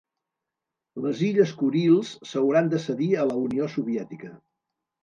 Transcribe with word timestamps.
Les 1.03 1.21
illes 1.27 1.53
Kurils 1.61 2.15
s'hauran 2.31 2.73
de 2.75 2.83
cedir 2.87 3.13
a 3.27 3.31
la 3.35 3.41
Unió 3.47 3.71
Soviètica. 3.79 4.35